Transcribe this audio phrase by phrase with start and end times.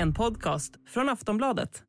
[0.00, 1.82] En podcast från Aftonbladet.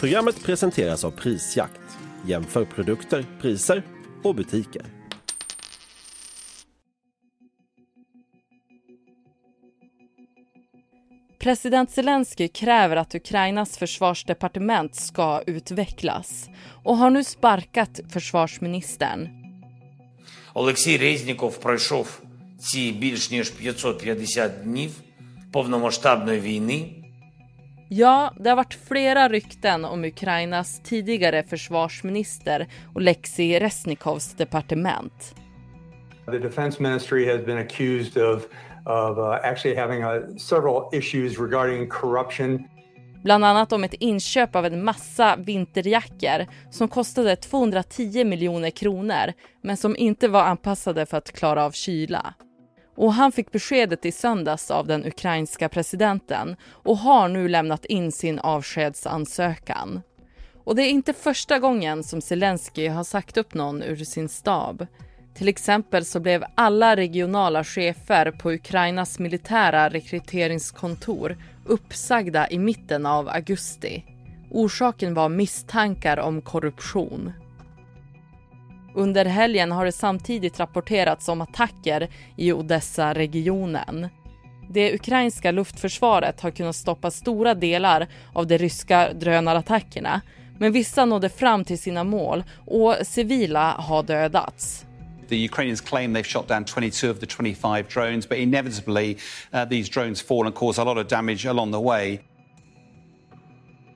[0.00, 1.80] Programmet presenteras av Prisjakt.
[2.26, 3.82] Jämför produkter, priser
[4.22, 4.82] och butiker.
[11.44, 16.48] President Zelensky kräver att Ukrainas försvarsdepartement ska utvecklas
[16.84, 19.28] och har nu sparkat försvarsministern.
[20.54, 22.20] Олексій Резніков пройшов
[22.58, 25.07] ці більш ніж 550 днів повномасштабної війни
[27.91, 35.35] Ja, det har varit flera rykten om Ukrainas tidigare försvarsminister Oleksij Resnikovs departement.
[36.25, 38.43] The defense ministry has been accused of,
[38.85, 42.63] of uh, actually having uh, several issues regarding corruption.
[43.23, 49.77] Bland annat om ett inköp av en massa vinterjackor som kostade 210 miljoner kronor men
[49.77, 52.33] som inte var anpassade för att klara av kyla.
[52.99, 58.11] Och han fick beskedet i söndags av den ukrainska presidenten och har nu lämnat in
[58.11, 60.01] sin avskedsansökan.
[60.63, 64.87] Och det är inte första gången som Zelensky har sagt upp någon ur sin stab.
[65.33, 73.29] Till exempel så blev alla regionala chefer på Ukrainas militära rekryteringskontor uppsagda i mitten av
[73.29, 74.03] augusti.
[74.51, 77.31] Orsaken var misstankar om korruption.
[78.95, 84.07] Under helgen har det samtidigt rapporterats om attacker i Odessa-regionen.
[84.69, 90.21] Det ukrainska luftförsvaret har kunnat stoppa stora delar av de ryska drönarattackerna
[90.59, 94.85] men vissa nådde fram till sina mål och civila har dödats.
[95.29, 99.17] The Ukrainians claim they've shot down 22 of the 25 drones, but inevitably
[99.53, 102.19] uh, these drones fall and cause a lot of damage along the way.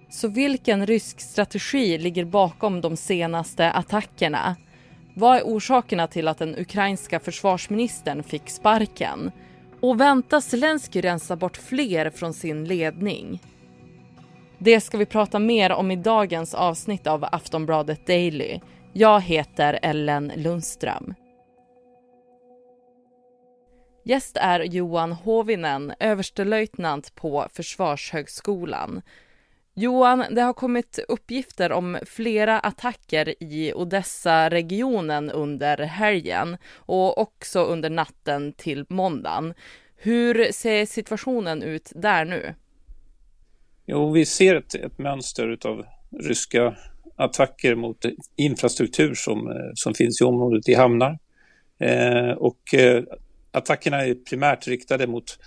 [0.10, 4.56] Så vilken rysk strategi ligger bakom de senaste attackerna?
[5.16, 9.32] Vad är orsakerna till att den ukrainska försvarsministern fick sparken?
[9.80, 13.42] Och väntas Zelenskyj rensa bort fler från sin ledning?
[14.58, 18.60] Det ska vi prata mer om i dagens avsnitt av Aftonbladet Daily.
[18.94, 21.14] Jag heter Ellen Lundström.
[24.06, 29.02] Gäst är Johan Hovinen, överstelöjtnant på Försvarshögskolan.
[29.76, 37.90] Johan, det har kommit uppgifter om flera attacker i Odessa-regionen under helgen och också under
[37.90, 39.54] natten till måndagen.
[39.96, 42.56] Hur ser situationen ut där nu?
[43.86, 45.86] Jo, vi ser ett, ett mönster av
[46.20, 46.76] ryska
[47.16, 51.18] attacker mot infrastruktur som, eh, som finns i området i hamnar.
[51.80, 53.04] Eh, och eh,
[53.52, 55.40] attackerna är primärt riktade mot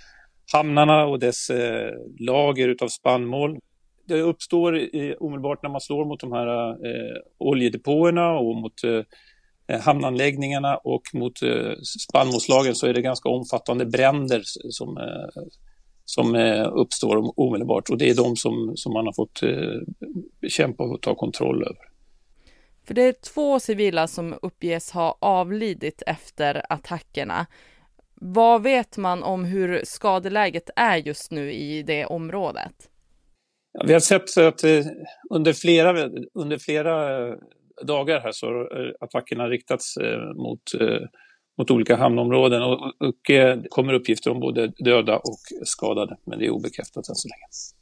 [0.53, 3.59] hamnarna och dess eh, lager utav spannmål
[4.07, 9.01] det uppstår i, omedelbart när man slår mot de här eh, oljedepåerna och mot eh,
[9.67, 15.43] eh hamnanläggningarna och mot eh, spannmålslagen så är det ganska omfattande bränder som, eh,
[16.05, 21.01] som eh, uppstår omedelbart och det är de som, som man har fått eh, och
[21.01, 21.87] ta kontroll över.
[22.87, 27.45] För det är två civila som uppges ha avlidit efter attackerna.
[28.15, 32.89] Vad vet man om hur skadeläget är just nu i det området?
[33.85, 34.63] Vi har sett att
[35.29, 37.35] under flera, under flera eh,
[37.83, 40.61] dagar här så eh, har attackerna riktats eh, mot,
[41.57, 46.45] mot olika hamnområden och, och det kommer uppgifter om både döda och skadade, men det
[46.45, 47.76] är obekräftat än så länge.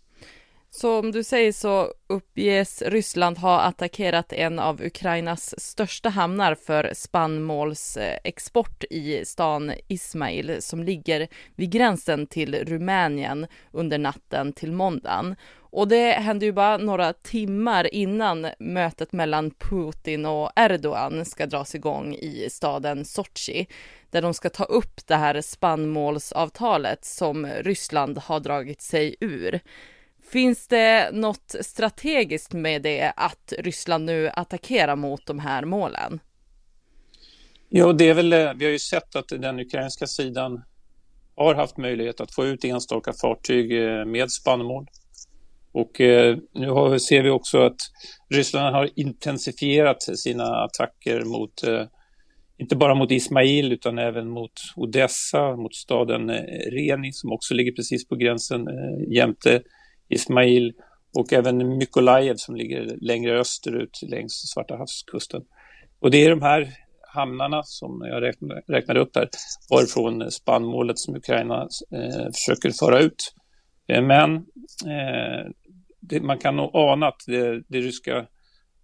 [0.77, 6.91] Så om du säger så uppges Ryssland ha attackerat en av Ukrainas största hamnar för
[6.93, 15.35] spannmålsexport i stan Ismail som ligger vid gränsen till Rumänien under natten till måndagen.
[15.57, 21.75] Och det hände ju bara några timmar innan mötet mellan Putin och Erdogan ska dras
[21.75, 23.67] igång i staden Sochi,
[24.09, 29.61] där de ska ta upp det här spannmålsavtalet som Ryssland har dragit sig ur.
[30.31, 36.19] Finns det något strategiskt med det att Ryssland nu attackerar mot de här målen?
[37.69, 40.63] Ja, det är väl, eh, vi har ju sett att den ukrainska sidan
[41.35, 44.87] har haft möjlighet att få ut enstaka fartyg eh, med spannmål.
[45.71, 47.77] Och eh, nu har, ser vi också att
[48.29, 51.63] Ryssland har intensifierat sina attacker mot,
[52.57, 56.29] inte bara mot Ismail utan även mot Odessa, mot staden
[56.71, 58.67] Reni som också ligger precis på gränsen
[59.15, 59.61] jämte
[60.09, 60.73] Ismail
[61.17, 65.41] och även Mykolajev som ligger längre österut längs Svarta havskusten.
[65.99, 66.73] Och det är de här
[67.15, 68.23] hamnarna som jag
[68.67, 69.29] räknade upp här,
[69.69, 71.61] varifrån spannmålet som Ukraina
[71.91, 73.33] eh, försöker föra ut.
[73.87, 74.35] Eh, men
[74.85, 75.51] eh,
[76.01, 78.25] det, man kan nog ana att det, det ryska,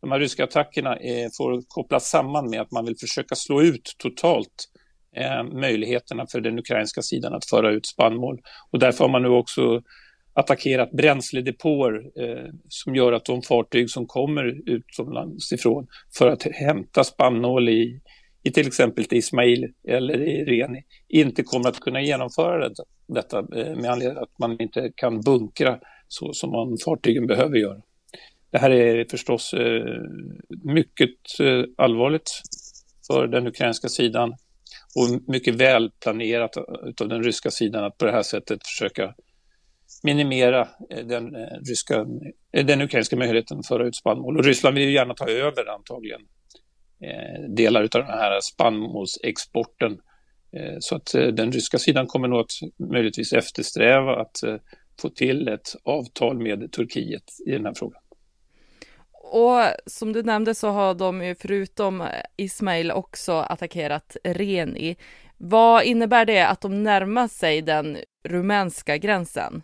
[0.01, 3.95] de här ryska attackerna eh, får kopplas samman med att man vill försöka slå ut
[3.97, 4.67] totalt
[5.15, 8.41] eh, möjligheterna för den ukrainska sidan att föra ut spannmål.
[8.71, 9.81] Och därför har man nu också
[10.33, 15.87] attackerat bränsledepåer eh, som gör att de fartyg som kommer utomlands ifrån
[16.17, 18.01] för att hämta spannmål i,
[18.43, 23.75] i till exempel Ismail eller i Reni inte kommer att kunna genomföra detta, detta eh,
[23.75, 27.81] med anledning att man inte kan bunkra så som man fartygen behöver göra.
[28.51, 29.83] Det här är förstås eh,
[30.63, 32.31] mycket eh, allvarligt
[33.07, 34.29] för den ukrainska sidan
[34.95, 36.57] och mycket väl planerat
[37.01, 39.13] av den ryska sidan att på det här sättet försöka
[40.03, 42.05] minimera eh, den, eh, ryska,
[42.53, 44.37] eh, den ukrainska möjligheten att föra ut spannmål.
[44.37, 46.21] Och Ryssland vill ju gärna ta över antagligen
[47.55, 49.97] delar av den här spannmålsexporten.
[50.79, 52.51] Så att den ryska sidan kommer nog att
[52.91, 54.35] möjligtvis eftersträva att
[55.01, 58.01] få till ett avtal med Turkiet i den här frågan.
[59.11, 62.07] Och som du nämnde så har de ju förutom
[62.37, 64.95] Ismail också attackerat Reni.
[65.37, 69.63] Vad innebär det att de närmar sig den rumänska gränsen?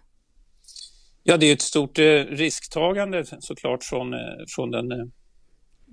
[1.29, 4.19] Ja, det är ett stort eh, risktagande såklart från, eh,
[4.56, 5.06] från, den, eh,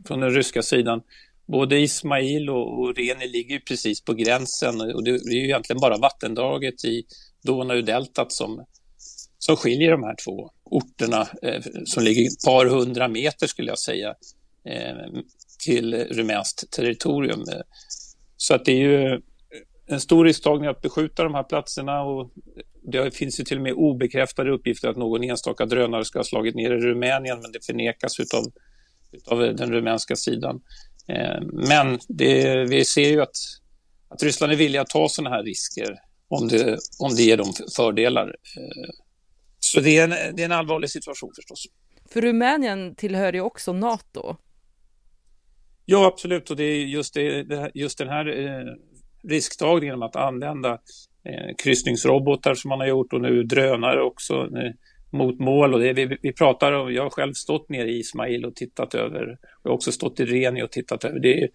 [0.06, 1.02] från den ryska sidan.
[1.46, 5.98] Både Ismail och, och Reni ligger precis på gränsen och det är ju egentligen bara
[5.98, 7.04] vattendraget i
[7.42, 8.64] Donaudeltat som,
[9.38, 13.78] som skiljer de här två orterna eh, som ligger ett par hundra meter skulle jag
[13.78, 14.14] säga
[14.68, 15.22] eh,
[15.64, 17.44] till rumänskt territorium.
[18.36, 19.20] Så att det är ju
[19.86, 22.30] en stor risktagning att beskjuta de här platserna och
[22.84, 26.54] det finns ju till och med obekräftade uppgifter att någon enstaka drönare ska ha slagit
[26.54, 28.44] ner i Rumänien men det förnekas utav,
[29.12, 30.60] utav den rumänska sidan.
[31.08, 33.36] Eh, men det, vi ser ju att,
[34.08, 35.98] att Ryssland är villiga att ta sådana här risker
[36.28, 38.28] om det, om det ger dem fördelar.
[38.28, 38.90] Eh,
[39.58, 41.66] så det är, en, det är en allvarlig situation förstås.
[42.10, 44.36] För Rumänien tillhör ju också NATO.
[45.84, 46.50] Ja, absolut.
[46.50, 48.64] Och det är just, det, just den här eh,
[49.28, 50.78] risktagningen med att använda
[51.24, 54.72] eh, kryssningsrobotar som man har gjort och nu drönare också eh,
[55.10, 55.74] mot mål.
[55.74, 58.94] Och det, vi, vi pratar om, jag har själv stått nere i Ismail och tittat
[58.94, 61.18] över, jag har också stått i Reni och tittat över.
[61.18, 61.48] Det är,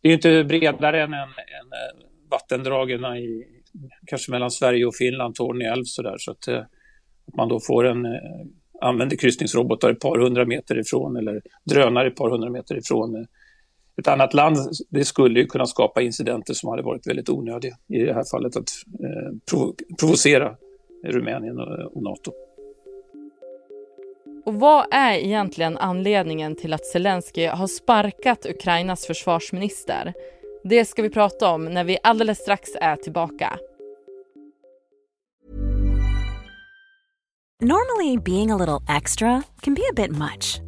[0.00, 1.28] det är inte bredare än, än, än
[1.72, 3.44] eh, vattendragen i,
[4.06, 6.16] kanske mellan Sverige och Finland, Torne älv sådär.
[6.18, 6.58] Så att, eh,
[7.26, 8.12] att man då får en, eh,
[8.80, 13.26] använder kryssningsrobotar ett par hundra meter ifrån eller drönare ett par hundra meter ifrån
[13.98, 14.56] ett annat land,
[14.90, 17.76] det skulle ju kunna skapa incidenter som hade varit väldigt onödiga.
[17.88, 18.68] I det här fallet att
[19.00, 20.56] eh, provo provocera
[21.04, 22.32] Rumänien och, och NATO.
[24.46, 30.14] Och vad är egentligen anledningen till att Zelensky har sparkat Ukrainas försvarsminister?
[30.64, 33.58] Det ska vi prata om när vi alldeles strax är tillbaka.
[37.60, 40.67] Normally being a little extra can be a bit much.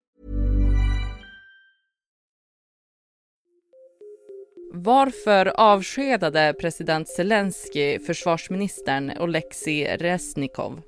[4.73, 10.81] Varför avskedade president Zelensky försvarsministern Oleksiy Resnikov?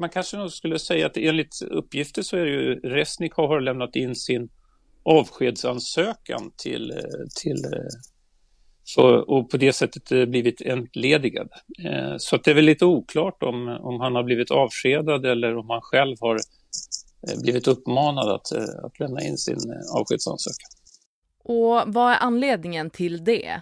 [0.00, 3.96] Man kanske nog skulle säga att enligt uppgifter så är det ju Resnikov har lämnat
[3.96, 4.48] in sin
[5.02, 6.92] avskedsansökan till,
[7.42, 7.64] till
[8.84, 11.48] så, och på det sättet eh, blivit entledigad.
[11.84, 15.56] Eh, så att det är väl lite oklart om, om han har blivit avskedad eller
[15.56, 18.52] om han själv har eh, blivit uppmanad att,
[18.84, 19.58] att lämna in sin
[19.96, 20.77] avskedsansökan.
[21.48, 23.60] Och vad är anledningen till det?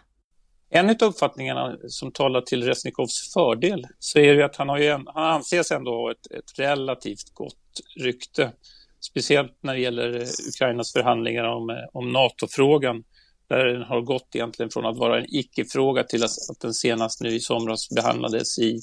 [0.71, 4.91] En av uppfattningarna som talar till Resnikovs fördel så är det att han, har ju,
[4.91, 8.53] han anses ändå ha ett, ett relativt gott rykte.
[9.01, 13.05] Speciellt när det gäller Ukrainas förhandlingar om, om NATO-frågan.
[13.49, 17.21] Där den har gått egentligen från att vara en icke-fråga till att, att den senast
[17.21, 18.81] nu i somras behandlades i,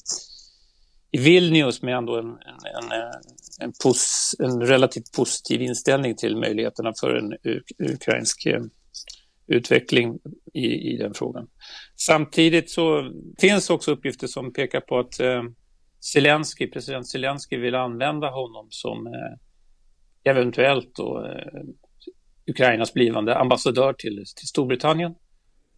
[1.12, 3.12] i Vilnius med ändå en, en, en,
[3.60, 7.34] en, pos, en relativt positiv inställning till möjligheterna för en
[7.94, 8.62] ukrainsk eh,
[9.48, 10.20] utveckling
[10.54, 11.48] i, i den frågan.
[11.96, 15.44] Samtidigt så finns också uppgifter som pekar på att eh,
[16.14, 21.62] Zelensky, president Zelensky vill använda honom som eh, eventuellt då, eh,
[22.48, 25.16] Ukrainas blivande ambassadör till, till Storbritannien.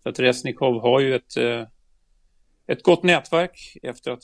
[0.04, 1.68] För att Resnikov har ju ett, eh,
[2.68, 4.24] ett gott nätverk efter att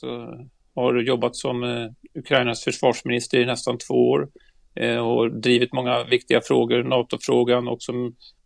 [0.74, 4.28] ha jobbat som eh, Ukrainas försvarsminister i nästan två år.
[4.74, 7.92] Eh, och drivit många viktiga frågor, NATO-frågan, också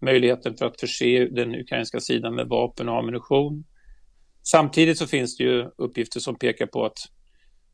[0.01, 3.65] möjligheten för att förse den ukrainska sidan med vapen och ammunition.
[4.43, 6.99] Samtidigt så finns det ju uppgifter som pekar på att,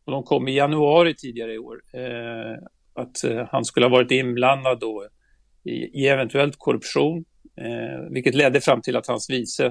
[0.04, 2.62] och de kom i januari tidigare i år, eh,
[2.94, 5.06] att eh, han skulle ha varit inblandad då
[5.64, 7.24] i, i eventuellt korruption,
[7.56, 9.66] eh, vilket ledde fram till att hans vice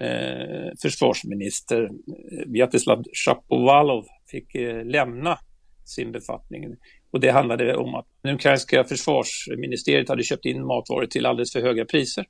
[0.00, 5.38] eh, försvarsminister eh, Vyacheslav Shapovalov fick eh, lämna
[5.84, 6.76] sin befattning.
[7.14, 11.60] Och det handlade om att det ukrainska försvarsministeriet hade köpt in matvaror till alldeles för
[11.60, 12.26] höga priser.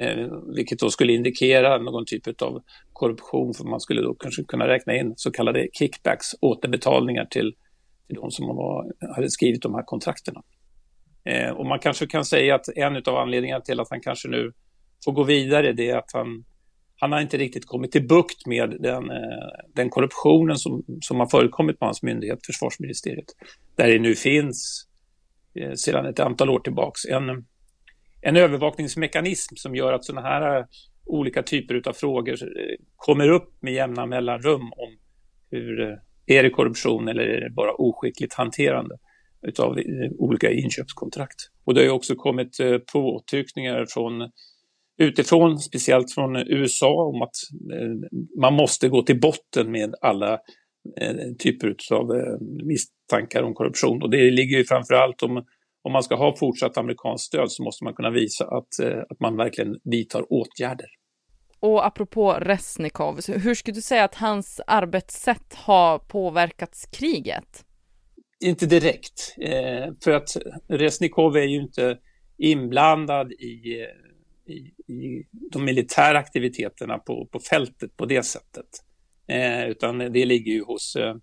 [0.00, 0.26] Eh,
[0.56, 2.62] vilket då skulle indikera någon typ av
[2.92, 7.54] korruption, för man skulle då kanske kunna räkna in så kallade kickbacks, återbetalningar till,
[8.06, 10.42] till de som var, hade skrivit de här kontrakterna.
[11.24, 14.52] Eh, och man kanske kan säga att en av anledningarna till att han kanske nu
[15.04, 16.44] får gå vidare, det är att han,
[17.00, 21.26] han har inte riktigt kommit till bukt med den, eh, den korruptionen som, som har
[21.26, 23.26] förekommit på hans myndighet, Försvarsministeriet.
[23.76, 24.86] Där det nu finns
[25.54, 27.46] eh, sedan ett antal år tillbaks en
[28.22, 30.64] en övervakningsmekanism som gör att sådana här eh,
[31.06, 32.36] olika typer av frågor
[32.96, 34.98] kommer upp med jämna mellanrum om
[35.50, 38.96] hur är det korruption eller är det bara oskickligt hanterande
[39.42, 39.78] utav
[40.18, 41.36] olika inköpskontrakt.
[41.64, 42.56] Och det har ju också kommit
[42.92, 44.30] påtryckningar från
[45.00, 47.36] utifrån, speciellt från USA, om att
[48.40, 50.38] man måste gå till botten med alla
[51.38, 52.06] typer av
[52.64, 54.02] misstankar om korruption.
[54.02, 55.44] Och det ligger ju framför allt om
[55.82, 59.20] om man ska ha fortsatt amerikanskt stöd så måste man kunna visa att, eh, att
[59.20, 60.86] man verkligen vidtar åtgärder.
[61.60, 67.64] Och apropå Resnikov, hur skulle du säga att hans arbetssätt har påverkats kriget?
[68.44, 70.36] Inte direkt, eh, för att
[70.68, 71.98] Resnikov är ju inte
[72.38, 73.86] inblandad i,
[74.50, 78.66] i, i de militära aktiviteterna på, på fältet på det sättet.
[79.26, 81.14] Eh, utan det ligger ju hos eh,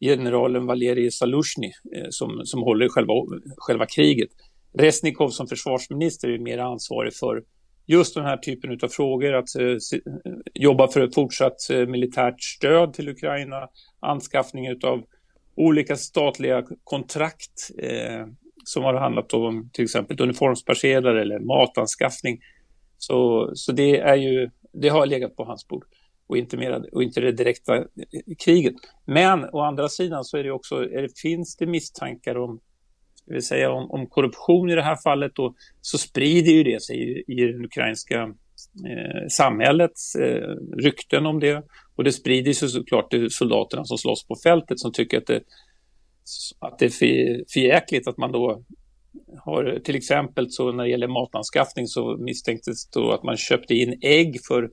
[0.00, 3.12] generalen Valerij Salushny eh, som, som håller själva,
[3.56, 4.30] själva kriget.
[4.78, 7.42] Resnikov som försvarsminister är mer ansvarig för
[7.86, 9.78] just den här typen av frågor, att eh, eh
[10.54, 13.68] jobba för ett fortsatt eh, militärt stöd till Ukraina,
[14.00, 15.04] anskaffning av
[15.54, 18.26] olika statliga kontrakt eh,
[18.64, 22.40] som har handlat om till exempel uniformspersedlar eller matanskaffning.
[22.98, 25.84] Så, så det är ju, det har legat på hans bord
[26.30, 27.84] och inte, mera, och inte det direkta eh,
[28.38, 28.74] kriget.
[29.06, 32.60] Men å andra sidan så är det också, är det, finns det misstankar om,
[33.14, 36.82] ska vi säga, om, om korruption i det här fallet då, så sprider ju det
[36.82, 38.22] sig i, i det ukrainska
[38.86, 41.62] eh, samhällets eh, rykten om det.
[41.96, 45.40] Och det sprider sig såklart till soldaterna som slåss på fältet som tycker att det,
[46.58, 48.64] att det är för, jäkligt att man då
[49.38, 53.98] har till exempel så när det gäller matanskaffning så misstänktes då att man köpte in
[54.02, 54.70] ägg för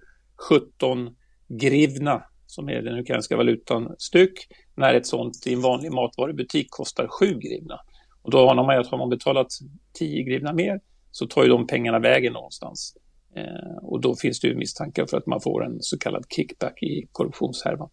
[0.49, 1.15] 17
[1.47, 7.07] grivna, som är den ukrainska valutan, styck, när ett sånt i en vanlig matvarubutik kostar
[7.07, 7.79] 7 grivna.
[8.21, 9.47] Och då anar man ju att har man betalat
[9.93, 10.79] 10 grivna mer
[11.11, 12.93] så tar ju de pengarna vägen någonstans.
[13.35, 16.83] Eh, och då finns det ju misstankar för att man får en så kallad kickback
[16.83, 17.89] i korruptionshärvan.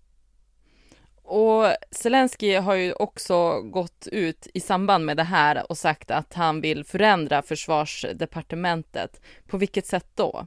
[1.25, 6.35] Och Zelensky har ju också gått ut i samband med det här och sagt att
[6.35, 9.21] han vill förändra försvarsdepartementet.
[9.47, 10.47] På vilket sätt då?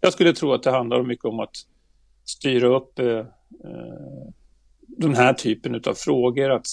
[0.00, 1.56] Jag skulle tro att det handlar mycket om att
[2.24, 3.24] styra upp eh, eh,
[4.78, 6.66] den här typen av frågor, att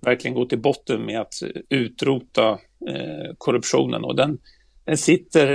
[0.00, 1.34] verkligen gå till botten med att
[1.68, 2.50] utrota
[2.88, 4.04] eh, korruptionen.
[4.04, 4.38] Och den,
[4.84, 5.52] den sitter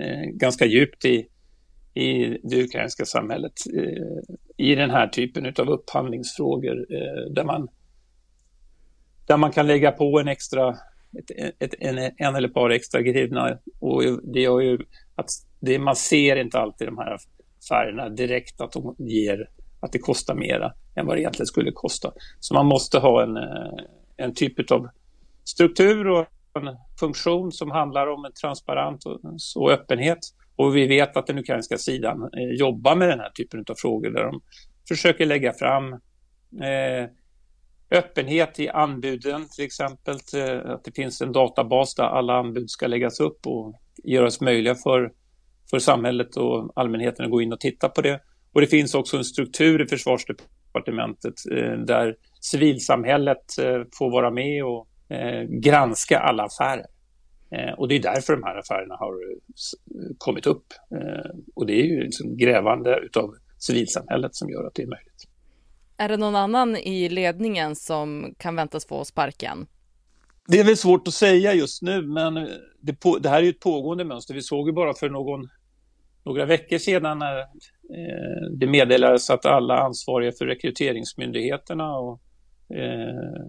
[0.00, 1.26] eh, ganska djupt i,
[1.94, 7.68] i det ukrainska samhället eh, i den här typen av upphandlingsfrågor eh, där, man,
[9.26, 10.76] där man kan lägga på en extra
[11.18, 14.78] ett, ett, en, en eller ett par extra grivna och det gör ju
[15.14, 15.28] att
[15.60, 17.18] det, man ser inte alltid de här
[17.68, 19.48] färgerna direkt att de ger
[19.80, 22.12] att det kostar mera än vad det egentligen skulle kosta.
[22.40, 23.84] Så man måste ha en, eh,
[24.16, 24.88] en typ av
[25.44, 29.04] struktur och en funktion som handlar om en transparent
[29.56, 30.18] och, öppenhet.
[30.62, 34.10] Och vi vet att den ukrainska sidan eh, jobbar med den här typen av frågor
[34.10, 34.40] där de
[34.88, 35.92] försöker lägga fram
[36.62, 37.08] eh,
[37.90, 42.86] öppenhet i anbuden till exempel, eh, att det finns en databas där alla anbud ska
[42.86, 45.12] läggas upp och göras möjliga för
[45.70, 48.20] för samhället och allmänheten att gå in och titta på det.
[48.52, 54.64] Och det finns också en struktur i försvarsdepartementet eh, där civilsamhället eh, får vara med
[54.64, 56.86] och eh, granska alla affärer.
[57.54, 59.14] Eh, och det är därför de här affärerna har
[60.18, 60.66] kommit upp.
[60.94, 65.28] Eh, och det är ju liksom grävande utav civilsamhället som gör att det är möjligt.
[65.96, 69.66] Är det någon annan i ledningen som kan väntas få sparken?
[70.48, 72.48] Det är väl svårt att säga just nu, men
[72.80, 74.34] det, på, det här är ju ett pågående mönster.
[74.34, 75.48] Vi såg ju bara för någon
[76.24, 82.20] några veckor sedan när eh, det meddelades att alla ansvariga för rekryteringsmyndigheterna och,
[82.76, 83.46] eh,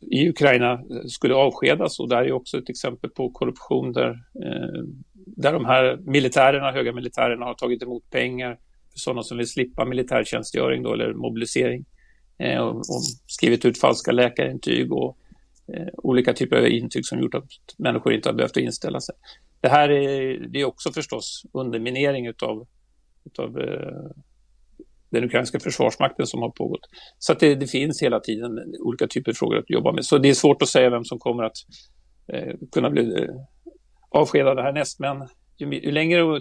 [0.00, 4.10] i Ukraina skulle avskedas och där är också ett exempel på korruption där,
[4.44, 4.82] eh,
[5.14, 8.58] där de här militärerna, höga militärerna har tagit emot pengar
[8.92, 11.84] för sådana som vill slippa militärtjänstgöring då, eller mobilisering
[12.38, 15.18] eh, och, och skrivit ut falska läkarintyg och
[15.74, 19.14] eh, olika typer av intyg som gjort att människor inte har behövt inställa sig.
[19.60, 22.66] Det här är, det är också förstås underminering utav,
[23.24, 24.10] utav eh,
[25.10, 26.80] den ukrainska försvarsmakten som har pågått.
[27.18, 30.04] Så att det, det, finns hela tiden olika typer av frågor att jobba med.
[30.04, 31.56] Så det är svårt att säga vem som kommer att
[32.32, 33.28] eh, kunna bli eh,
[34.10, 34.98] avskedad härnäst.
[35.00, 36.40] Men ju, ju längre,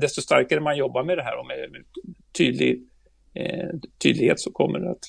[0.00, 1.84] desto starkare man jobbar med det här och med, med
[2.38, 2.82] tydlig,
[3.34, 3.68] eh,
[4.02, 5.04] tydlighet så kommer det att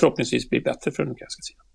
[0.00, 1.66] förhoppningsvis bli bättre för den ukrainska sidan.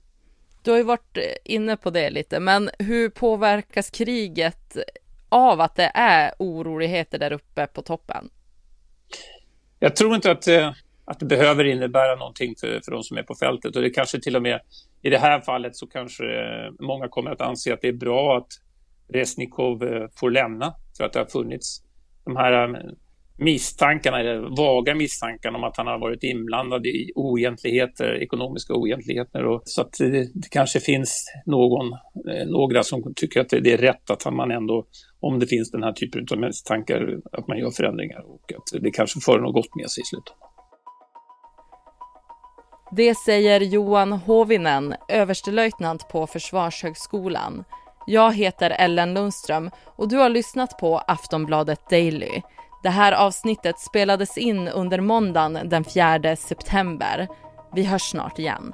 [0.63, 4.77] Du har ju varit eh, inne på det lite, men hur påverkas kriget
[5.29, 8.29] av att det är oroligheter där uppe på toppen?
[9.79, 10.72] Jag tror inte att, eh,
[11.05, 14.20] att det behöver innebära någonting för, för de som är på fältet och det kanske
[14.20, 14.60] till och med
[15.01, 18.38] i det här fallet så kanske eh, många kommer att anse att det är bra
[18.38, 18.48] att
[19.13, 21.82] Resnikov eh, får lämna för att det har funnits
[22.25, 22.86] de här
[23.38, 29.46] misstankarna, eller vaga misstankarna om att han har varit inblandad i oegentligheter, ekonomiska oegentligheter.
[29.46, 31.91] Och, så att det, det kanske finns någon,
[32.48, 34.86] några som tycker att det är rätt att man ändå
[35.27, 38.91] om det finns den här typen av misstankar, att man gör förändringar och att det
[38.91, 40.34] kanske för något gott med sig i slutet.
[42.96, 47.63] Det säger Johan Hovinen, överstelöjtnant på Försvarshögskolan.
[48.08, 52.41] Jag heter Ellen Lundström och du har lyssnat på Aftonbladet Daily.
[52.84, 57.27] Det här avsnittet spelades in under måndagen den 4 september.
[57.75, 58.74] Vi hörs snart igen.